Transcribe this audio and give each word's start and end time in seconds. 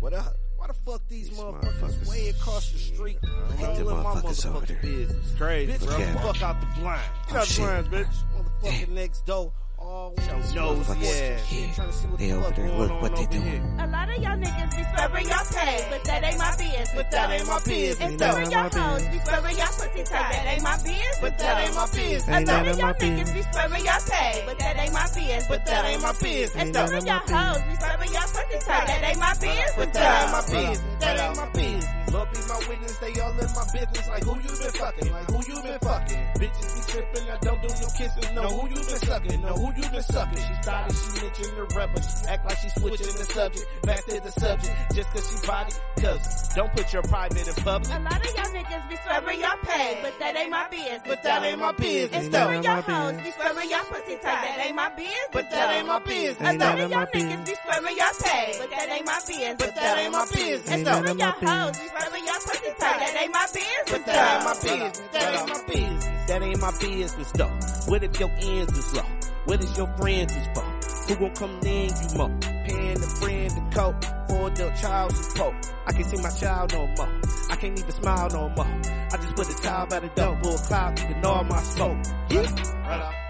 What 0.00 0.12
up? 0.14 0.36
Why 0.56 0.66
the 0.68 0.74
fuck 0.74 1.02
these, 1.08 1.28
These 1.30 1.38
motherfuckers, 1.38 1.80
motherfuckers. 1.80 2.08
way 2.08 2.28
across 2.30 2.70
the 2.72 2.78
street? 2.78 3.18
Look 3.22 3.60
at 3.60 3.80
All 3.86 3.94
my 4.02 4.20
motherfucking 4.20 4.66
there. 4.66 4.78
business. 4.82 5.34
Crazy, 5.36 5.72
Bitch, 5.72 5.80
Look 5.82 5.94
I'm 5.94 6.02
at 6.02 6.08
'em. 6.08 6.18
fuck 6.18 6.42
out 6.42 6.60
the 6.60 6.80
blind. 6.80 7.00
Get 7.28 7.36
Oh, 7.36 7.38
out 7.40 7.46
the 7.48 7.60
blinds, 7.60 7.88
bitch. 7.88 8.14
Motherfucking 8.62 8.88
next 8.88 9.26
door. 9.26 9.52
All 9.80 10.12
nose, 10.18 10.26
motherfuckers. 10.52 11.02
yeah. 11.02 11.38
Yeah. 11.52 11.72
Trying 11.74 11.86
to 11.86 11.92
see 11.94 12.06
what 12.08 12.18
They 12.18 12.26
the 12.26 12.32
over 12.34 12.42
fuck 12.46 12.56
there. 12.56 12.68
Look 12.72 12.90
on 12.90 13.00
what 13.00 13.14
they 13.14 13.22
over 13.22 13.30
doing. 13.30 13.42
here. 13.46 13.76
A 13.78 13.86
lot 13.86 14.10
of 14.10 14.16
y'all 14.22 14.36
niggas 14.36 14.70
be 14.76 14.82
swearing 14.82 15.28
y'all 15.28 15.46
pay, 15.54 15.86
but 15.88 16.02
that 16.04 16.24
ain't 16.24 16.38
my 16.38 16.50
business. 16.58 16.90
But 16.98 17.10
that 17.12 17.30
ain't 17.30 17.46
my 17.46 17.58
business. 17.62 18.00
And 18.02 18.18
some 18.18 18.30
of 18.42 18.42
of 18.42 18.52
y'all 18.52 18.70
hoes 18.74 19.02
be 19.06 19.18
swearing 19.22 19.56
y'all 19.56 19.66
pussy 19.78 20.02
tight, 20.02 20.32
that 20.34 20.46
ain't 20.50 20.62
my 20.66 20.76
business. 20.82 21.18
But 21.22 21.38
that 21.38 21.62
ain't 21.62 21.74
my 21.78 21.86
business. 21.94 22.26
A 22.26 22.40
lot 22.52 22.66
of 22.66 22.72
of 22.74 22.78
y'all 22.82 22.94
niggas 22.98 23.34
be 23.34 23.42
swearing 23.54 23.84
y'all 23.86 24.02
pay, 24.10 24.42
but 24.46 24.58
that 24.58 24.76
ain't 24.82 24.92
my 24.92 25.06
business. 25.14 25.44
But 25.48 25.66
that 25.66 25.84
ain't 25.86 26.02
my 26.02 26.12
business. 26.18 26.56
And 26.58 26.74
some 26.74 26.84
of 26.90 26.94
of 26.98 27.06
y'all 27.06 27.22
hoes 27.22 27.62
be 27.62 27.74
swearing 27.78 28.12
y'all 28.12 28.17
tight, 28.64 28.86
that 28.86 29.04
ain't 29.04 29.18
my 29.18 29.32
business. 29.34 29.72
That 29.92 30.22
ain't 30.22 30.32
my 30.32 30.40
business. 30.40 30.82
That 31.00 31.20
ain't 31.20 31.36
my 31.36 31.48
business. 31.50 32.12
Lord 32.12 32.28
be 32.32 32.40
my 32.48 32.67
witness, 32.68 32.96
they 32.98 33.12
all 33.20 33.30
in 33.32 33.50
my 33.54 33.64
business. 33.72 34.08
Like 34.08 34.24
who 34.24 34.34
you 34.36 34.48
been 34.48 34.72
fucking? 34.72 35.12
Like 35.12 35.30
who 35.30 35.38
you 35.48 35.62
been 35.62 35.78
fucking? 35.80 36.18
Bitches 36.38 36.68
be 36.74 36.92
tripping, 36.92 37.30
I 37.30 37.36
don't 37.38 37.62
do 37.62 37.68
no 37.68 37.88
kisses. 37.98 38.32
Know 38.32 38.48
who 38.48 38.68
you 38.68 38.74
been 38.76 39.00
sucking? 39.08 39.40
Know 39.42 39.54
who 39.54 39.66
you 39.76 39.88
been 39.90 40.02
sucking? 40.02 40.38
She 40.38 40.54
started, 40.62 40.94
she 40.96 41.22
mentioned 41.22 41.56
the 41.56 41.64
rubber. 41.76 42.02
She 42.02 42.26
act 42.28 42.44
like 42.44 42.58
she 42.58 42.68
switching 42.70 43.06
the 43.06 43.24
subject. 43.24 43.66
Back 43.82 44.04
to 44.06 44.20
the 44.20 44.32
subject, 44.32 44.94
just 44.94 45.08
cause 45.10 45.26
she 45.30 45.46
body. 45.46 45.72
Cause 45.98 46.48
don't 46.54 46.72
put 46.72 46.92
your 46.92 47.02
private 47.02 47.48
in 47.48 47.54
public. 47.64 47.90
A 47.90 47.98
lot 48.00 48.16
of 48.16 48.34
y'all 48.36 48.52
niggas 48.54 48.88
be 48.88 48.96
swearing 49.04 49.40
y'all 49.40 49.58
pay, 49.62 49.98
but 50.02 50.14
that 50.20 50.36
ain't 50.36 50.50
my 50.50 50.68
business. 50.68 51.02
But 51.06 51.22
that 51.22 51.42
ain't 51.44 51.58
my 51.58 51.72
business. 51.72 52.12
And 52.12 52.24
Ain't 52.24 52.32
some 52.34 52.40
none 52.44 52.54
of 52.54 52.58
of 52.58 52.64
y'all 52.64 52.82
hoes 52.82 53.22
be 53.22 53.30
swearing 53.32 53.70
y'all 53.70 53.84
pussy 53.90 54.14
tight, 54.16 54.42
that 54.44 54.64
ain't 54.66 54.76
my 54.76 54.88
business. 54.90 55.28
But 55.32 55.50
that 55.50 55.74
ain't 55.76 55.86
my 55.86 55.98
business. 56.00 56.36
A 56.40 56.58
lot 56.58 56.78
of 56.78 56.90
y'all 56.90 57.06
niggas 57.06 57.46
be 57.46 57.54
swearing 57.64 57.96
y'all 57.96 58.16
pay, 58.22 58.56
but 58.58 58.70
that 58.70 58.88
ain't 58.90 59.06
my 59.06 59.18
business. 59.26 59.56
But 59.58 59.74
that 59.74 59.98
ain't 59.98 60.12
my 60.12 60.24
business. 60.32 60.68
And 60.68 60.78
Ain't 60.78 60.86
some 60.86 61.02
none 61.02 61.04
of 61.04 61.10
of 61.10 61.18
y'all 61.18 61.48
hoes 61.48 61.78
be 61.78 61.86
swearing 61.88 62.24
y'all 62.26 62.34
pussy 62.46 62.57
tight, 62.78 62.98
that 62.98 63.16
ain't 63.20 63.32
my 63.32 63.46
business. 63.46 63.90
But 63.90 64.06
that 64.06 64.34
ain't 64.34 64.44
my 64.44 64.54
business. 64.54 64.98
That 65.12 65.34
ain't 65.34 65.48
my 65.48 65.62
business. 65.66 66.28
That 66.28 66.42
ain't 66.42 66.60
my 66.60 66.72
business 66.78 67.32
though. 67.32 67.90
What 67.90 68.04
if 68.04 68.20
your 68.20 68.30
ends 68.30 68.78
is 68.78 68.94
low? 68.94 69.02
What 69.44 69.64
is 69.64 69.76
your 69.76 69.86
friends 69.96 70.36
is 70.36 70.46
for? 70.54 70.78
Who 71.08 71.16
gon' 71.16 71.34
come 71.34 71.60
in 71.64 71.88
you 71.88 72.18
more? 72.18 72.38
Paying 72.38 73.00
the 73.00 73.16
friend 73.18 73.50
the 73.50 73.74
coat 73.74 74.04
for 74.28 74.50
the 74.50 74.70
child 74.80 75.16
support. 75.16 75.54
I 75.86 75.92
can't 75.92 76.06
see 76.06 76.20
my 76.20 76.30
child 76.30 76.72
no 76.72 76.86
more. 76.86 77.20
I 77.50 77.56
can't 77.56 77.78
even 77.78 77.92
smile 77.92 78.28
no 78.30 78.48
more. 78.50 78.66
I 78.66 79.16
just 79.16 79.34
put 79.34 79.46
the 79.46 79.58
child 79.62 79.88
by 79.88 80.00
the 80.00 80.08
door, 80.08 80.38
bull 80.42 80.58
cloud, 80.58 80.96
keeping 80.96 81.24
all 81.24 81.44
my 81.44 81.62
smoke. 81.62 81.96
Yeah. 82.28 82.40
Right. 82.40 83.27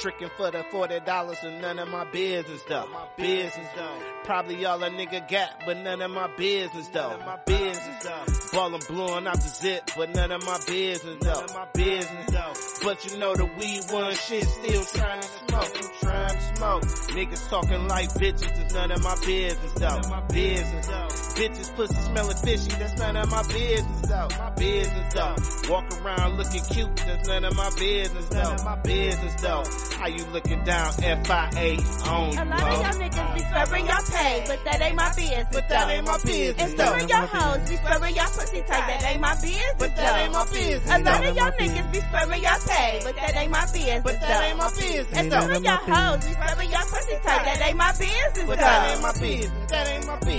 Tricking 0.00 0.30
for 0.36 0.50
the 0.50 0.62
forty 0.70 1.00
dollars 1.00 1.38
and 1.42 1.60
none 1.62 1.78
of 1.78 1.88
my 1.88 2.04
business 2.04 2.62
though. 2.68 2.86
My 2.92 3.06
business 3.16 3.66
though. 3.74 3.98
Probably 4.24 4.64
all 4.66 4.82
a 4.82 4.90
nigga 4.90 5.28
got, 5.28 5.62
but 5.64 5.78
none 5.78 6.02
of 6.02 6.10
my 6.10 6.28
business 6.36 6.88
though. 6.88 7.18
My 7.24 7.38
business 7.46 8.04
though. 8.04 8.24
Ballin' 8.52 8.82
blowing 8.88 9.26
out 9.26 9.40
the 9.40 9.48
zip, 9.48 9.90
but 9.96 10.14
none 10.14 10.32
of 10.32 10.44
my 10.44 10.58
business 10.66 11.16
though. 11.22 11.46
My 11.54 11.66
business 11.72 12.30
though. 12.30 12.52
But 12.84 13.04
you 13.10 13.18
know 13.18 13.34
the 13.34 13.46
weed 13.46 13.82
one 13.90 14.14
shit 14.14 14.44
still 14.44 14.84
trying 14.84 15.22
to 15.22 15.28
smoke. 15.48 15.92
Trying 16.00 16.34
to 16.34 16.56
smoke. 16.56 16.82
Niggas 16.82 17.48
talking 17.48 17.88
like 17.88 18.10
bitches, 18.10 18.66
is 18.66 18.74
none 18.74 18.90
of 18.90 19.02
my 19.02 19.16
business 19.24 19.72
though. 19.72 20.00
My 20.10 20.20
business 20.28 20.86
though. 20.86 21.25
Bitches 21.36 21.68
pussy 21.76 21.94
smelling 21.94 22.36
fishy, 22.38 22.70
that's 22.80 22.98
none 22.98 23.14
of 23.14 23.30
my 23.30 23.42
business 23.42 24.00
though. 24.08 24.28
My 24.38 24.50
business 24.56 25.12
though. 25.12 25.36
Walk 25.70 25.84
around 26.00 26.38
looking 26.38 26.64
cute, 26.64 26.96
that's 26.96 27.28
none 27.28 27.44
of 27.44 27.54
my 27.54 27.68
business 27.78 28.24
though. 28.30 28.56
My 28.64 28.76
business 28.76 29.34
though. 29.42 29.62
How 29.98 30.06
you 30.06 30.24
looking 30.32 30.64
down 30.64 30.92
FIA 30.94 31.76
on 32.08 32.32
you, 32.32 32.40
A 32.40 32.44
lot 32.48 32.62
of 32.62 32.80
y'all 32.80 32.96
niggas 32.96 33.34
be 33.34 33.40
swearing 33.52 33.86
y'all 33.86 34.04
pay, 34.08 34.44
but 34.46 34.64
that 34.64 34.80
ain't 34.80 34.96
my 34.96 35.12
business. 35.12 35.46
But 35.52 35.68
that 35.68 35.90
ain't 35.90 36.06
my 36.06 36.18
business 36.24 36.56
And 36.56 36.78
some 36.78 37.00
of 37.00 37.10
y'all 37.10 37.26
hoes 37.26 37.68
be 37.68 37.76
swearing 37.76 38.16
y'all 38.16 38.32
pussy 38.32 38.60
tight, 38.62 38.86
that 38.88 39.04
ain't 39.04 39.20
my 39.20 39.34
business. 39.34 39.74
But 39.78 39.96
that 39.96 40.16
ain't 40.16 40.32
my 40.32 40.44
business. 40.48 40.88
A 40.88 40.98
lot 41.04 41.20
of 41.26 41.36
y'all 41.36 41.52
niggas 41.52 41.92
be 41.92 42.00
swearing 42.00 42.42
y'all 42.42 42.60
pay, 42.64 43.00
but 43.04 43.16
that 43.16 43.36
ain't 43.36 43.50
my 43.52 43.66
business. 43.76 44.02
But 44.02 44.20
that 44.20 44.42
ain't 44.48 44.56
my 44.56 44.70
business. 44.72 45.06
And 45.12 45.32
some 45.32 45.50
of 45.52 45.62
y'all 45.62 45.84
hoes 45.84 46.24
be 46.24 46.32
swearing 46.32 46.70
y'all 46.72 46.88
pussy 46.88 47.16
tight, 47.20 47.44
that 47.44 47.60
ain't 47.60 47.76
my 47.76 47.92
business. 47.92 48.46
But 48.46 48.56
that 48.56 48.90
ain't 48.90 49.02
my 49.02 49.12
business. 49.20 49.70
That 49.70 49.88
ain't 49.92 50.06
my 50.06 50.18
business. 50.20 50.35